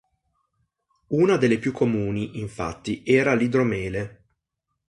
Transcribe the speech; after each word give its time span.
Una 1.09 1.37
delle 1.37 1.59
più 1.59 1.71
comuni, 1.71 2.39
infatti, 2.39 3.03
era 3.05 3.35
l'idromele. 3.35 4.23